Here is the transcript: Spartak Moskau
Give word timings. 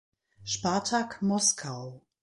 Spartak 0.43 1.21
Moskau 1.21 2.01